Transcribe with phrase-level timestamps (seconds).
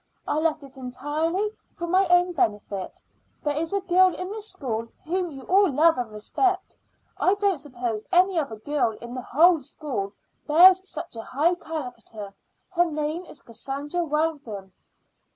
[0.27, 3.03] I left it entirely for my own benefit.
[3.43, 6.75] There is a girl in this school whom you all love and respect.
[7.19, 10.13] I don't suppose any other girl in the whole school
[10.47, 12.33] bears such a high character.
[12.71, 14.73] Her name is Cassandra Weldon."